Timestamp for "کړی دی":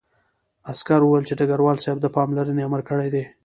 2.89-3.23